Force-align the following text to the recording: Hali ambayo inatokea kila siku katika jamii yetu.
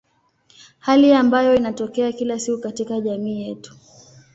Hali 0.79 1.13
ambayo 1.13 1.55
inatokea 1.55 2.11
kila 2.11 2.39
siku 2.39 2.61
katika 2.61 3.01
jamii 3.01 3.41
yetu. 3.47 3.75